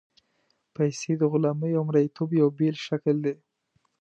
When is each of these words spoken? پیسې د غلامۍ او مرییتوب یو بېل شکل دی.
پیسې 0.75 1.11
د 1.17 1.21
غلامۍ 1.31 1.71
او 1.77 1.83
مرییتوب 1.89 2.29
یو 2.41 2.49
بېل 2.57 2.75
شکل 2.87 3.15
دی. 3.25 3.35